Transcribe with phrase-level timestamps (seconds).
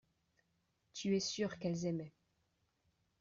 [0.95, 2.15] Tu es sûr qu’elles aimaient.